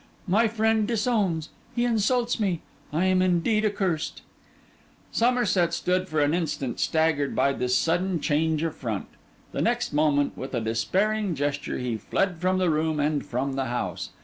My 0.27 0.47
friend 0.47 0.87
disowns—he 0.87 1.83
insults 1.85 2.39
me. 2.39 2.61
I 2.91 3.05
am 3.05 3.21
indeed 3.21 3.63
accurst.' 3.63 4.23
Somerset 5.11 5.75
stood 5.75 6.07
for 6.07 6.21
an 6.21 6.33
instant 6.33 6.79
staggered 6.79 7.35
by 7.35 7.53
this 7.53 7.77
sudden 7.77 8.19
change 8.19 8.63
of 8.63 8.75
front. 8.75 9.05
The 9.51 9.61
next 9.61 9.93
moment, 9.93 10.35
with 10.35 10.55
a 10.55 10.59
despairing 10.59 11.35
gesture, 11.35 11.77
he 11.77 11.97
fled 11.97 12.37
from 12.39 12.57
the 12.57 12.71
room 12.71 12.99
and 12.99 13.23
from 13.23 13.53
the 13.53 13.65
house. 13.65 14.09